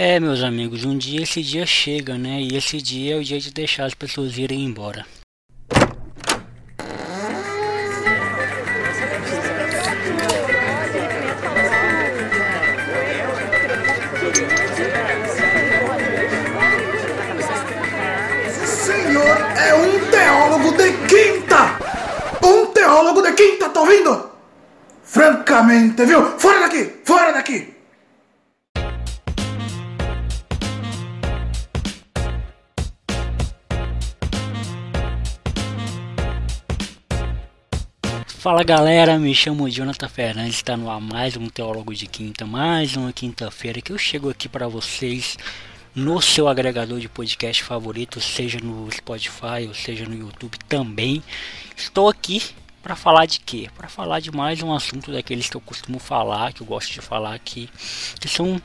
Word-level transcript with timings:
É, 0.00 0.20
meus 0.20 0.44
amigos, 0.44 0.84
um 0.84 0.96
dia 0.96 1.24
esse 1.24 1.42
dia 1.42 1.66
chega, 1.66 2.16
né? 2.16 2.40
E 2.40 2.56
esse 2.56 2.80
dia 2.80 3.16
é 3.16 3.18
o 3.18 3.24
dia 3.24 3.40
de 3.40 3.50
deixar 3.50 3.84
as 3.84 3.94
pessoas 3.94 4.38
irem 4.38 4.64
embora. 4.64 5.04
senhor 18.64 19.36
é 19.56 19.74
um 19.74 20.10
teólogo 20.12 20.76
de 20.76 20.92
quinta! 21.08 21.76
Um 22.40 22.66
teólogo 22.66 23.20
de 23.20 23.32
quinta, 23.32 23.68
tá 23.68 23.80
ouvindo? 23.80 24.30
Francamente, 25.02 26.06
viu? 26.06 26.38
Fora 26.38 26.60
daqui! 26.60 27.00
Fora 27.04 27.32
daqui! 27.32 27.77
Fala 38.48 38.64
galera, 38.64 39.18
me 39.18 39.34
chamo 39.34 39.68
Jonathan 39.68 40.08
Fernandes, 40.08 40.54
está 40.54 40.74
no 40.74 40.90
ar 40.90 41.02
mais 41.02 41.36
um 41.36 41.50
Teólogo 41.50 41.94
de 41.94 42.06
Quinta, 42.06 42.46
mais 42.46 42.96
uma 42.96 43.12
quinta-feira 43.12 43.82
que 43.82 43.92
eu 43.92 43.98
chego 43.98 44.30
aqui 44.30 44.48
para 44.48 44.66
vocês 44.66 45.36
no 45.94 46.18
seu 46.22 46.48
agregador 46.48 46.98
de 46.98 47.10
podcast 47.10 47.62
favorito, 47.62 48.22
seja 48.22 48.58
no 48.58 48.90
Spotify 48.90 49.66
ou 49.68 49.74
seja 49.74 50.06
no 50.06 50.16
YouTube 50.16 50.56
também. 50.66 51.22
Estou 51.76 52.08
aqui 52.08 52.42
para 52.82 52.96
falar 52.96 53.26
de 53.26 53.38
quê? 53.38 53.68
Para 53.76 53.86
falar 53.86 54.18
de 54.18 54.30
mais 54.30 54.62
um 54.62 54.72
assunto 54.72 55.12
daqueles 55.12 55.50
que 55.50 55.56
eu 55.58 55.60
costumo 55.60 55.98
falar, 55.98 56.54
que 56.54 56.62
eu 56.62 56.66
gosto 56.66 56.90
de 56.90 57.02
falar 57.02 57.34
aqui, 57.34 57.68
que 58.18 58.28
são 58.28 58.58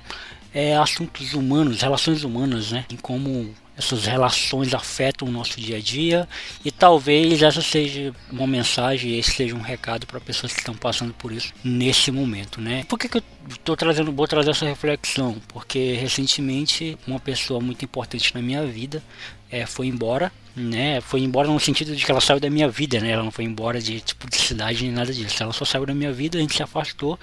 é, 0.54 0.78
assuntos 0.78 1.34
humanos, 1.34 1.82
relações 1.82 2.24
humanas, 2.24 2.72
né? 2.72 2.86
Como 3.02 3.54
essas 3.78 4.06
relações 4.06 4.74
afetam 4.74 5.28
o 5.28 5.32
nosso 5.32 5.60
dia 5.60 5.78
a 5.78 5.80
dia 5.80 6.28
e 6.64 6.72
talvez 6.72 7.42
essa 7.42 7.62
seja 7.62 8.14
uma 8.32 8.46
mensagem, 8.46 9.18
esse 9.18 9.32
seja 9.32 9.56
um 9.56 9.62
recado 9.62 10.06
para 10.06 10.20
pessoas 10.20 10.54
que 10.54 10.60
estão 10.60 10.76
passando 10.76 11.14
por 11.14 11.32
isso 11.32 11.52
nesse 11.64 12.12
momento, 12.12 12.62
né? 12.62 12.86
Por 12.88 13.00
que, 13.00 13.10
que 13.10 13.18
eu 13.18 13.24
estou 13.50 13.76
trazendo, 13.76 14.12
vou 14.12 14.28
trazer 14.28 14.52
essa 14.52 14.66
reflexão? 14.66 15.38
Porque 15.48 15.94
recentemente 15.94 16.98
uma 17.08 17.20
pessoa 17.20 17.60
muito 17.60 17.84
importante 17.84 18.34
na 18.36 18.42
minha 18.42 18.66
vida 18.66 19.02
é, 19.50 19.66
foi 19.66 19.88
embora, 19.88 20.32
né? 20.56 21.02
Foi 21.02 21.22
embora 21.22 21.48
no 21.48 21.60
sentido 21.60 21.96
de 21.96 22.06
que 22.06 22.12
ela 22.12 22.22
saiu 22.22 22.40
da 22.40 22.50
minha 22.50 22.70
vida, 22.70 23.00
né? 23.00 23.10
Ela 23.12 23.24
não 23.24 23.32
foi 23.32 23.46
embora 23.46 23.82
de 23.82 24.00
tipo 24.02 24.30
de 24.30 24.38
cidade 24.38 24.84
nem 24.84 24.92
nada 24.92 25.12
disso. 25.12 25.42
Ela 25.42 25.54
só 25.54 25.66
saiu 25.66 25.86
da 25.86 25.96
minha 25.96 26.12
vida, 26.12 26.38
a 26.38 26.42
gente 26.42 26.56
se 26.56 26.64
afastou. 26.64 27.20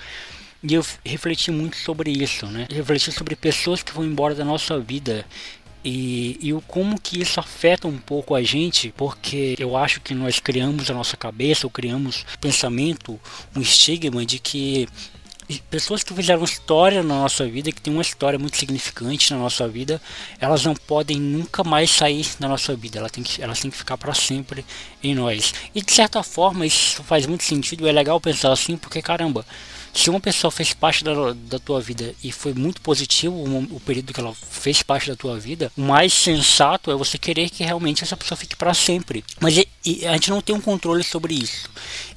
E 0.63 0.75
eu 0.75 0.85
refleti 1.05 1.51
muito 1.51 1.77
sobre 1.77 2.11
isso, 2.11 2.47
né? 2.47 2.67
refleti 2.71 3.11
sobre 3.11 3.35
pessoas 3.35 3.83
que 3.83 3.93
vão 3.93 4.05
embora 4.05 4.35
da 4.35 4.45
nossa 4.45 4.79
vida 4.79 5.25
e, 5.85 6.39
e 6.41 6.53
o 6.53 6.61
como 6.61 7.01
que 7.01 7.21
isso 7.21 7.41
afeta 7.41 7.89
um 7.89 7.99
pouco 7.99 8.35
a 8.35 8.43
gente, 8.43 8.93
porque 8.97 9.55
eu 9.59 9.77
acho 9.77 10.01
que 10.01 10.15
nós 10.15 10.39
criamos 10.39 10.91
a 10.91 10.95
nossa 10.95 11.17
cabeça, 11.17 11.67
ou 11.67 11.71
criamos 11.71 12.25
pensamento, 12.41 13.19
um 13.57 13.61
estigma 13.61 14.25
de 14.25 14.39
que 14.39 14.87
pessoas 15.59 16.05
que 16.05 16.15
fizeram 16.15 16.45
história 16.45 17.03
na 17.03 17.15
nossa 17.15 17.47
vida, 17.47 17.73
que 17.73 17.81
tem 17.81 17.93
uma 17.93 18.03
história 18.03 18.39
muito 18.39 18.57
significante 18.57 19.33
na 19.33 19.39
nossa 19.39 19.67
vida, 19.67 20.01
elas 20.39 20.65
não 20.65 20.75
podem 20.75 21.19
nunca 21.19 21.65
mais 21.65 21.91
sair 21.91 22.27
da 22.39 22.49
nossa 22.49 22.77
vida. 22.77 22.99
Elas 22.99 23.11
têm 23.11 23.25
que, 23.25 23.43
elas 23.43 23.61
têm 23.61 23.71
que 23.71 23.77
ficar 23.77 23.97
para 23.97 24.15
sempre 24.15 24.65
em 25.03 25.15
nós. 25.15 25.53
E 25.75 25.83
de 25.83 25.93
certa 25.93 26.23
forma 26.23 26.65
isso 26.65 27.03
faz 27.03 27.27
muito 27.27 27.45
sentido. 27.45 27.89
É 27.89 27.93
legal 27.93 28.21
pensar 28.21 28.53
assim, 28.53 28.77
porque 28.77 29.03
caramba, 29.03 29.45
se 29.93 30.09
uma 30.09 30.21
pessoa 30.21 30.51
fez 30.51 30.73
parte 30.73 31.03
da, 31.03 31.13
da 31.33 31.59
tua 31.59 31.81
vida 31.81 32.15
e 32.23 32.31
foi 32.31 32.55
muito 32.55 32.81
positivo 32.81 33.35
o, 33.35 33.77
o, 33.77 33.81
período 33.81 34.13
que 34.13 34.21
ela 34.21 34.35
fez 34.35 34.83
parte 34.83 35.09
da 35.09 35.17
tua 35.17 35.39
vida, 35.39 35.73
o 35.77 35.83
mais 35.83 36.13
sensato 36.13 36.91
é 36.91 36.95
você 36.95 37.19
querer 37.19 37.51
que 37.51 37.65
realmente 37.65 38.05
essa 38.05 38.17
pessoa 38.17 38.39
fique 38.39 38.55
para 38.55 38.73
sempre. 38.73 39.25
Mas 39.41 39.57
e, 39.57 39.69
e 39.85 40.07
a 40.07 40.13
gente 40.13 40.31
não 40.31 40.41
tem 40.41 40.55
um 40.55 40.61
controle 40.61 41.03
sobre 41.03 41.35
isso. 41.35 41.69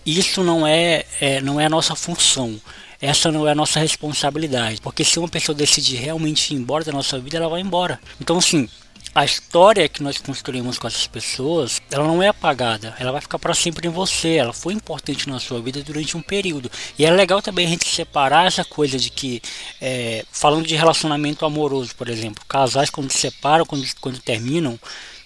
Isso 0.06 0.44
não 0.44 0.68
é, 0.68 1.06
é, 1.20 1.42
não 1.42 1.60
é 1.60 1.66
a 1.66 1.70
nossa 1.70 1.96
função 1.96 2.60
essa 3.04 3.30
não 3.30 3.46
é 3.46 3.52
a 3.52 3.56
nossa 3.56 3.82
responsabilidade. 3.82 4.80
Porque 4.80 5.04
se 5.04 5.20
uma 5.20 5.28
pessoa 5.28 5.54
decidir 5.54 5.98
realmente 5.98 6.54
ir 6.54 6.58
embora 6.58 6.86
da 6.86 6.92
nossa 6.94 7.20
vida, 7.20 7.36
ela 7.36 7.50
vai 7.50 7.60
embora. 7.60 8.00
Então, 8.22 8.38
assim, 8.38 8.70
a 9.14 9.26
história 9.26 9.90
que 9.90 10.02
nós 10.02 10.20
construímos 10.20 10.80
com 10.80 10.88
essas 10.88 11.06
pessoas, 11.06 11.82
ela 11.92 12.08
não 12.08 12.24
é 12.24 12.30
apagada, 12.30 12.96
ela 12.98 13.12
vai 13.12 13.20
ficar 13.20 13.38
para 13.38 13.54
sempre 13.54 13.90
em 13.90 13.92
você. 13.92 14.36
Ela 14.36 14.54
foi 14.54 14.74
importante 14.74 15.28
na 15.28 15.38
sua 15.38 15.62
vida 15.62 15.84
durante 15.84 16.16
um 16.16 16.22
período. 16.22 16.72
E 16.98 17.06
é 17.06 17.12
legal 17.12 17.42
também 17.42 17.66
a 17.66 17.70
gente 17.70 17.86
separar 17.86 18.48
essa 18.48 18.64
coisa 18.64 18.98
de 18.98 19.10
que, 19.10 19.42
é, 19.82 20.24
falando 20.32 20.66
de 20.66 20.76
relacionamento 20.78 21.46
amoroso, 21.46 21.94
por 21.98 22.08
exemplo, 22.08 22.42
casais 22.48 22.90
quando 22.90 23.12
se 23.12 23.20
separam, 23.20 23.66
quando, 23.66 23.86
quando 24.00 24.18
terminam, 24.20 24.80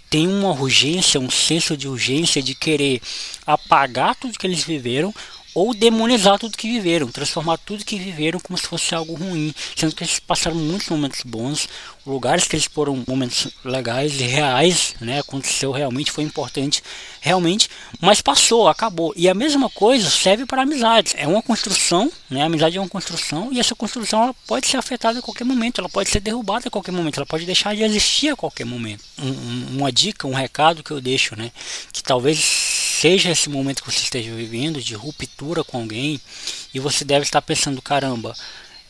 tem 0.09 0.27
uma 0.27 0.49
urgência, 0.49 1.19
um 1.19 1.29
senso 1.29 1.77
de 1.77 1.88
urgência 1.88 2.41
de 2.41 2.55
querer 2.55 3.01
apagar 3.45 4.15
tudo 4.15 4.38
que 4.38 4.47
eles 4.47 4.63
viveram 4.63 5.13
ou 5.57 5.73
demonizar 5.73 6.38
tudo 6.38 6.56
que 6.56 6.68
viveram, 6.68 7.07
transformar 7.07 7.57
tudo 7.57 7.84
que 7.84 7.97
viveram 7.97 8.40
como 8.40 8.56
se 8.56 8.68
fosse 8.68 8.94
algo 8.94 9.16
ruim, 9.16 9.51
sendo 9.75 9.95
que 9.95 10.03
eles 10.03 10.19
passaram 10.19 10.56
muitos 10.56 10.88
momentos 10.88 11.23
bons, 11.25 11.68
lugares 12.06 12.47
que 12.47 12.56
eles 12.56 12.68
foram 12.68 13.03
momentos 13.07 13.47
legais 13.66 14.22
e 14.22 14.23
reais, 14.23 14.94
né? 15.01 15.18
Aconteceu 15.18 15.72
realmente, 15.72 16.12
foi 16.12 16.23
importante, 16.23 16.84
realmente, 17.19 17.72
mas 18.00 18.22
passou, 18.22 18.68
acabou. 18.68 19.12
E 19.18 19.28
a 19.28 19.34
mesma 19.34 19.68
coisa 19.68 20.12
serve 20.12 20.45
para 20.45 20.62
amizades. 20.62 21.16
É 21.18 21.28
uma 21.28 21.41
construção, 21.41 22.12
né? 22.29 22.44
Amizade 22.44 22.78
é 22.78 22.79
uma 22.79 22.88
construção 22.88 23.51
e 23.51 23.59
essa 23.59 23.74
construção 23.74 24.22
ela 24.22 24.35
pode 24.45 24.68
ser 24.68 24.78
afetada 24.78 25.18
a 25.18 25.24
qualquer 25.24 25.44
momento, 25.44 25.81
ela 25.81 25.89
pode 25.89 26.12
ser 26.12 26.19
derrubada 26.19 26.68
a 26.68 26.72
qualquer 26.72 26.91
momento, 26.91 27.18
ela 27.18 27.25
pode 27.25 27.47
deixar 27.47 27.75
de 27.75 27.81
existir 27.81 28.29
a 28.29 28.35
qualquer 28.35 28.66
momento. 28.68 29.03
Um, 29.18 29.29
um, 29.29 29.68
uma 29.79 29.91
dica, 29.91 30.28
um 30.28 30.35
recado 30.35 30.84
que 30.84 30.91
eu 30.91 31.01
deixo, 31.01 31.35
né? 31.35 31.51
Que 31.91 32.03
talvez 32.03 32.87
seja 32.97 33.30
esse 33.30 33.47
momento 33.47 33.84
que 33.84 33.91
você 33.91 34.00
esteja 34.00 34.34
vivendo 34.34 34.81
de 34.81 34.96
ruptura 34.96 35.63
com 35.63 35.78
alguém 35.78 36.19
e 36.74 36.80
você 36.80 37.06
deve 37.06 37.24
estar 37.24 37.44
pensando, 37.44 37.80
caramba, 37.80 38.34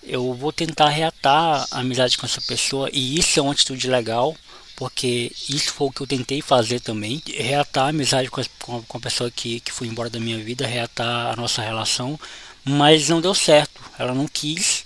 eu 0.02 0.34
vou 0.34 0.54
tentar 0.54 0.88
reatar 0.88 1.68
a 1.70 1.80
amizade 1.80 2.18
com 2.18 2.26
essa 2.26 2.40
pessoa 2.40 2.90
e 2.94 3.20
isso 3.20 3.38
é 3.38 3.44
uma 3.44 3.52
atitude 3.52 3.90
legal, 3.90 4.34
porque 4.78 5.30
isso 5.50 5.74
foi 5.74 5.88
o 5.88 5.92
que 5.92 6.00
eu 6.00 6.08
tentei 6.08 6.42
fazer 6.42 6.80
também, 6.80 7.22
reatar 7.28 7.88
a 7.88 7.90
amizade 7.90 8.30
com 8.30 8.40
a, 8.40 8.46
com 8.88 8.98
a 8.98 9.02
pessoa 9.02 9.30
que, 9.30 9.60
que 9.60 9.74
foi 9.74 9.88
embora 9.88 10.10
da 10.10 10.22
minha 10.22 10.38
vida, 10.38 10.66
reatar 10.66 11.34
a 11.34 11.36
nossa 11.36 11.62
relação, 11.62 12.18
mas 12.64 13.10
não 13.10 13.20
deu 13.20 13.36
certo, 13.36 13.82
ela 14.00 14.14
não 14.14 14.26
quis 14.26 14.86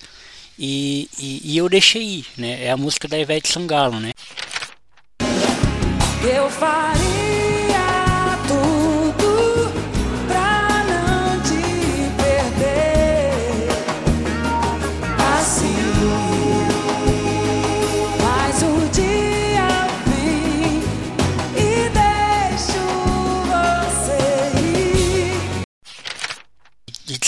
e, 0.57 1.07
e, 1.19 1.41
e 1.43 1.57
eu 1.57 1.69
deixei 1.69 2.01
ir, 2.01 2.25
né? 2.35 2.65
É 2.65 2.71
a 2.71 2.77
música 2.77 3.07
da 3.07 3.19
Ivete 3.19 3.49
Sangalo, 3.49 3.99
né? 3.99 4.13
Eu 6.23 6.49
faria 6.49 7.40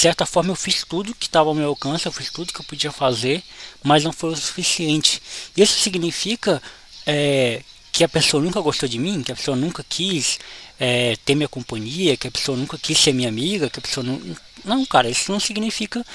certa 0.03 0.25
forma 0.25 0.51
eu 0.51 0.55
fiz 0.55 0.83
tudo 0.83 1.15
que 1.15 1.27
estava 1.27 1.47
ao 1.47 1.55
meu 1.55 1.69
alcance, 1.69 2.05
eu 2.05 2.11
fiz 2.11 2.29
tudo 2.29 2.51
que 2.51 2.59
eu 2.59 2.65
podia 2.65 2.91
fazer, 2.91 3.41
mas 3.81 4.03
não 4.03 4.11
foi 4.11 4.31
o 4.31 4.35
suficiente. 4.35 5.21
Isso 5.55 5.79
significa 5.79 6.61
é, 7.05 7.61
que 7.89 8.03
a 8.03 8.09
pessoa 8.09 8.43
nunca 8.43 8.59
gostou 8.59 8.89
de 8.89 8.99
mim, 8.99 9.23
que 9.23 9.31
a 9.31 9.35
pessoa 9.35 9.55
nunca 9.55 9.81
quis 9.87 10.39
é, 10.79 11.15
ter 11.25 11.35
minha 11.35 11.47
companhia, 11.47 12.17
que 12.17 12.27
a 12.27 12.31
pessoa 12.31 12.57
nunca 12.57 12.77
quis 12.77 12.97
ser 12.97 13.13
minha 13.13 13.29
amiga, 13.29 13.69
que 13.69 13.79
a 13.79 13.81
pessoa 13.81 14.05
não. 14.05 14.21
Não, 14.63 14.85
cara, 14.85 15.09
isso 15.09 15.31
não 15.31 15.41
significa 15.41 16.05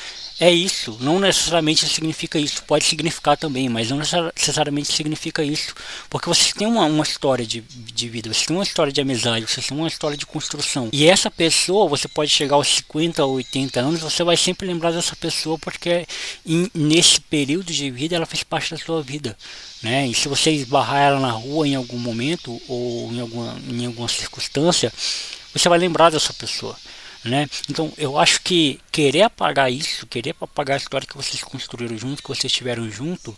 é 0.41 0.53
isso. 0.53 0.97
Não 1.01 1.19
necessariamente 1.19 1.87
significa 1.87 2.39
isso. 2.39 2.63
Pode 2.63 2.85
significar 2.85 3.37
também, 3.37 3.69
mas 3.69 3.91
não 3.91 3.99
necessariamente 3.99 4.93
significa 4.93 5.43
isso. 5.43 5.75
Porque 6.09 6.29
você 6.29 6.53
tem 6.53 6.67
uma, 6.67 6.85
uma 6.85 7.03
história 7.03 7.45
de, 7.45 7.61
de 7.61 8.09
vida, 8.09 8.33
você 8.33 8.47
tem 8.47 8.57
uma 8.57 8.63
história 8.63 8.93
de 8.93 9.01
amizade, 9.01 9.47
você 9.47 9.61
tem 9.61 9.77
uma 9.77 9.89
história 9.89 10.17
de 10.17 10.25
construção. 10.25 10.89
E 10.93 11.07
essa 11.07 11.31
pessoa, 11.31 11.89
você 11.89 12.07
pode 12.07 12.31
chegar 12.31 12.55
aos 12.55 12.69
50 12.69 13.25
ou 13.25 13.35
80 13.35 13.81
anos, 13.81 14.01
você 14.01 14.23
vai 14.23 14.37
sempre 14.37 14.69
lembrar 14.69 14.93
dessa 14.93 15.17
pessoa 15.17 15.59
porque 15.59 16.07
in, 16.47 16.71
nesse 16.73 17.21
período 17.21 17.73
de 17.73 17.91
vida 17.91 18.15
ela 18.15 18.27
fez 18.27 18.45
parte 18.45 18.71
da 18.71 18.79
sua 18.79 19.03
vida. 19.03 19.37
Né? 19.83 20.09
E 20.09 20.15
se 20.15 20.29
você 20.29 20.51
esbarrar 20.51 21.03
ela 21.03 21.21
na 21.21 21.31
rua 21.31 21.67
em 21.67 21.75
algum 21.75 21.99
momento 21.99 22.61
ou 22.69 23.13
em 23.13 23.21
alguma, 23.21 23.57
em 23.69 23.87
alguma 23.87 24.09
circunstância, 24.09 24.58
você 24.63 25.69
vai 25.69 25.79
lembrar 25.79 26.11
dessa 26.11 26.33
pessoa. 26.33 26.77
Né? 27.25 27.49
Então 27.69 27.93
eu 27.99 28.17
acho 28.19 28.41
que 28.43 28.81
querer 28.93 29.23
apagar 29.23 29.73
isso, 29.73 30.07
querer 30.07 30.35
apagar 30.41 30.75
a 30.75 30.79
história 30.79 31.07
que 31.07 31.17
vocês 31.17 31.43
construíram 31.43 31.99
junto, 31.99 32.23
que 32.23 32.29
vocês 32.29 32.53
tiveram 32.53 32.89
junto, 32.91 33.37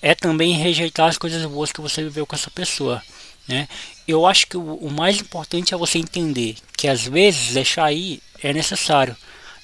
é 0.00 0.14
também 0.14 0.52
rejeitar 0.52 1.08
as 1.08 1.18
coisas 1.18 1.44
boas 1.46 1.72
que 1.72 1.80
você 1.80 2.02
viveu 2.02 2.26
com 2.26 2.36
essa 2.36 2.50
pessoa. 2.50 3.02
Né? 3.48 3.68
Eu 4.06 4.26
acho 4.26 4.46
que 4.46 4.56
o, 4.56 4.74
o 4.76 4.90
mais 4.90 5.20
importante 5.20 5.74
é 5.74 5.76
você 5.76 5.98
entender 5.98 6.56
que 6.76 6.88
às 6.88 7.06
vezes 7.06 7.52
deixar 7.52 7.84
aí 7.84 8.22
é 8.42 8.52
necessário, 8.52 9.16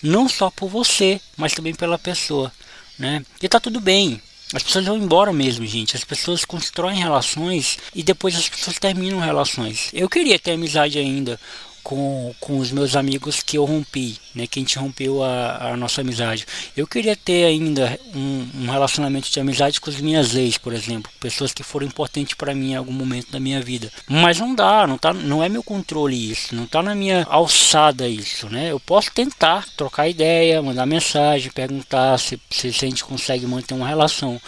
não 0.03 0.29
só 0.29 0.51
por 0.51 0.69
você, 0.69 1.21
mas 1.37 1.55
também 1.55 1.75
pela 1.75 1.99
pessoa. 1.99 2.53
Né? 2.99 3.25
E 3.41 3.49
tá 3.49 3.61
tudo 3.61 3.81
bem, 3.81 4.21
As 4.53 4.63
pessoas 4.63 4.85
vão 4.87 4.97
embora 4.97 5.33
mesmo, 5.33 5.67
gente. 5.67 5.97
As 5.97 6.05
pessoas 6.05 6.45
constroem 6.45 6.99
relações 6.99 7.79
e 7.95 8.03
depois 8.03 8.37
as 8.37 8.49
pessoas 8.49 8.79
terminam 8.79 9.19
relações. 9.19 9.91
Eu 9.93 10.09
queria 10.09 10.39
ter 10.39 10.53
amizade 10.53 10.99
ainda 10.99 11.39
com, 11.83 12.35
com 12.41 12.59
os 12.59 12.71
meus 12.71 12.95
amigos 12.95 13.43
que 13.43 13.59
eu 13.59 13.65
rompi, 13.65 14.19
né, 14.37 14.47
que 14.47 14.59
a 14.59 14.63
gente 14.63 14.79
rompeu 14.79 15.23
a, 15.23 15.73
a 15.73 15.77
nossa 15.77 16.03
amizade. 16.03 16.47
Eu 16.77 16.87
queria 16.87 17.17
ter 17.17 17.47
ainda 17.47 17.99
um, 18.15 18.47
um, 18.55 18.71
relacionamento 18.71 19.31
de 19.31 19.41
amizade 19.41 19.81
com 19.81 19.89
as 19.89 19.97
minhas 19.97 20.35
ex, 20.35 20.59
por 20.59 20.75
exemplo, 20.75 21.11
pessoas 21.19 21.55
que 21.55 21.63
foram 21.63 21.87
importantes 21.87 22.35
para 22.35 22.55
mim 22.55 22.73
em 22.73 22.77
algum 22.77 22.93
momento 22.93 23.33
da 23.33 23.41
minha 23.41 23.61
vida. 23.63 23.91
Mas 24.07 24.39
não 24.39 24.55
dá, 24.55 24.87
não 24.87 24.99
tá, 24.99 25.15
não 25.15 25.43
é 25.43 25.49
meu 25.49 25.63
controle 25.63 26.31
isso, 26.31 26.55
não 26.55 26.67
tá 26.67 26.83
na 26.83 26.95
minha 26.95 27.27
alçada 27.31 28.07
isso, 28.07 28.49
né? 28.51 28.71
Eu 28.71 28.79
posso 28.79 29.11
tentar 29.11 29.67
trocar 29.75 30.07
ideia, 30.07 30.61
mandar 30.61 30.85
mensagem, 30.85 31.51
perguntar 31.51 32.19
se, 32.19 32.39
se 32.51 32.69
a 32.69 32.71
gente 32.71 33.03
consegue 33.03 33.47
manter 33.47 33.73
uma 33.73 33.89
relação. 33.89 34.39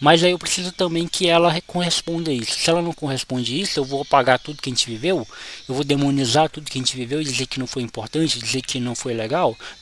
Mas 0.00 0.22
aí 0.22 0.30
eu 0.30 0.38
preciso 0.38 0.72
também 0.72 1.08
que 1.08 1.28
ela 1.28 1.60
corresponda 1.66 2.30
a 2.30 2.34
isso. 2.34 2.58
Se 2.58 2.70
ela 2.70 2.80
não 2.80 2.92
corresponde 2.92 3.54
a 3.54 3.58
isso, 3.58 3.80
eu 3.80 3.84
vou 3.84 4.02
apagar 4.02 4.38
tudo 4.38 4.62
que 4.62 4.68
a 4.68 4.72
gente 4.72 4.88
viveu, 4.88 5.26
eu 5.68 5.74
vou 5.74 5.82
demonizar 5.82 6.48
tudo 6.48 6.70
que 6.70 6.78
a 6.78 6.80
gente 6.80 6.96
viveu, 6.96 7.22
dizer 7.22 7.46
que 7.46 7.58
não 7.58 7.66
foi 7.66 7.82
importante, 7.82 8.38
dizer 8.38 8.62
que 8.62 8.78
não 8.78 8.94
foi 8.94 9.12
legal. 9.12 9.27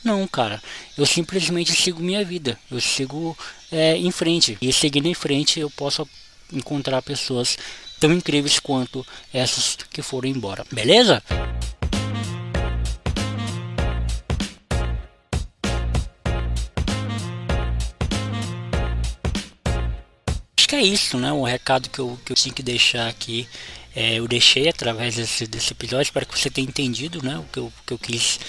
Não, 0.03 0.27
cara. 0.27 0.61
Eu 0.97 1.05
simplesmente 1.05 1.71
sigo 1.71 2.01
minha 2.01 2.23
vida. 2.23 2.57
Eu 2.69 2.81
sigo 2.81 3.37
é, 3.71 3.97
em 3.97 4.11
frente. 4.11 4.57
E 4.61 4.71
seguindo 4.73 5.07
em 5.07 5.13
frente, 5.13 5.59
eu 5.59 5.69
posso 5.69 6.07
encontrar 6.51 7.01
pessoas 7.01 7.57
tão 7.99 8.11
incríveis 8.13 8.59
quanto 8.59 9.05
essas 9.33 9.77
que 9.91 10.01
foram 10.01 10.29
embora. 10.29 10.65
Beleza? 10.71 11.23
acho 20.67 20.67
que 20.67 20.75
é 20.75 20.81
isso, 20.81 21.17
né? 21.17 21.31
O 21.31 21.43
recado 21.43 21.89
que 21.89 21.99
eu, 21.99 22.19
que 22.25 22.33
eu 22.33 22.35
tinha 22.35 22.53
que 22.53 22.61
deixar 22.61 23.07
aqui. 23.07 23.47
É, 23.95 24.19
eu 24.19 24.27
deixei 24.27 24.67
através 24.67 25.15
desse, 25.15 25.47
desse 25.47 25.71
episódio. 25.71 26.03
Espero 26.03 26.25
que 26.25 26.37
você 26.37 26.49
tenha 26.51 26.67
entendido 26.67 27.23
né? 27.23 27.37
o 27.37 27.43
que 27.43 27.57
eu, 27.57 27.73
que 27.85 27.93
eu 27.93 27.97
quis 27.97 28.39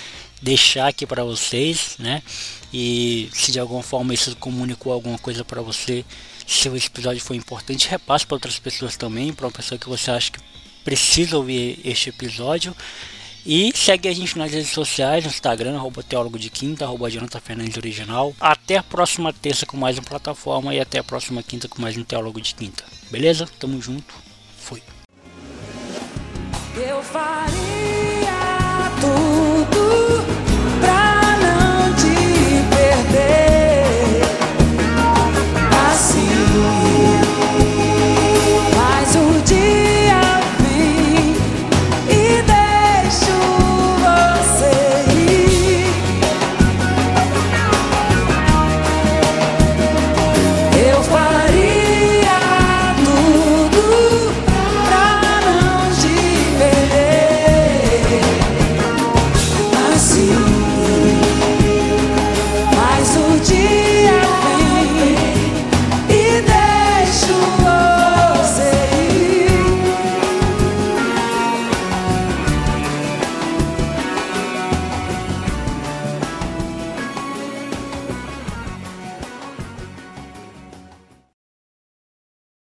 deixar 0.43 0.89
aqui 0.89 1.07
para 1.07 1.25
vocês, 1.25 1.97
né? 1.99 2.23
E 2.73 3.29
se 3.33 3.51
de 3.51 3.59
alguma 3.59 3.83
forma 3.83 4.13
isso 4.13 4.35
comunicou 4.37 4.93
alguma 4.93 5.19
coisa 5.19 5.45
para 5.45 5.63
você, 5.63 6.05
se 6.47 6.69
o 6.69 6.77
episódio 6.77 7.21
foi 7.21 7.37
importante, 7.37 7.89
repasse 7.89 8.27
para 8.27 8.37
outras 8.37 8.59
pessoas 8.59 8.97
também, 8.97 9.33
para 9.33 9.47
uma 9.47 9.53
pessoa 9.53 9.79
que 9.79 9.89
você 9.89 10.11
acha 10.11 10.33
que 10.33 10.41
precisa 10.85 11.37
ouvir 11.37 11.81
este 11.85 12.09
episódio. 12.11 12.75
E 13.47 13.73
segue 13.75 14.09
a 14.09 14.13
gente 14.13 14.37
nas 14.37 14.53
redes 14.53 14.71
sociais, 14.71 15.25
no 15.25 15.31
Instagram, 15.31 15.77
arroba 15.77 16.03
Teólogo 16.03 16.39
de 16.39 16.51
Quinta, 16.51 16.85
arroba 16.85 17.11
Jonathan 17.11 17.41
Fernandes 17.41 17.77
Original. 17.77 18.35
Até 18.39 18.77
a 18.77 18.83
próxima 18.83 19.33
terça 19.33 19.65
com 19.65 19.77
mais 19.77 19.97
uma 19.97 20.05
plataforma 20.05 20.75
e 20.75 20.81
até 20.81 20.99
a 20.99 21.05
próxima 21.05 21.43
quinta 21.43 21.69
com 21.69 21.81
mais 21.81 21.97
um 21.97 22.05
Teólogo 22.05 22.41
de 22.41 22.55
Quinta. 22.55 22.85
Beleza? 23.11 23.49
Tamo 23.59 23.81
junto. 23.81 24.15
Fui. 24.59 24.83
Eu 26.77 27.03